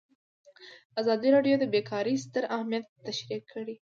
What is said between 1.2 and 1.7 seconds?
راډیو د